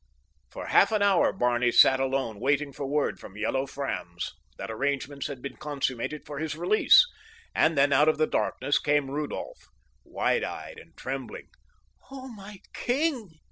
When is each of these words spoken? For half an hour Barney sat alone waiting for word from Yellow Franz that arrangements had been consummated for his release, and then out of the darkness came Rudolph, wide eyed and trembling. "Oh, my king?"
For 0.49 0.65
half 0.69 0.91
an 0.91 1.03
hour 1.03 1.31
Barney 1.31 1.71
sat 1.71 1.99
alone 1.99 2.39
waiting 2.39 2.73
for 2.73 2.87
word 2.87 3.19
from 3.19 3.37
Yellow 3.37 3.67
Franz 3.67 4.33
that 4.57 4.71
arrangements 4.71 5.27
had 5.27 5.43
been 5.43 5.57
consummated 5.57 6.25
for 6.25 6.39
his 6.39 6.55
release, 6.57 7.05
and 7.53 7.77
then 7.77 7.93
out 7.93 8.09
of 8.09 8.17
the 8.17 8.25
darkness 8.25 8.79
came 8.79 9.11
Rudolph, 9.11 9.67
wide 10.03 10.43
eyed 10.43 10.79
and 10.79 10.97
trembling. 10.97 11.49
"Oh, 12.09 12.27
my 12.29 12.61
king?" 12.73 13.29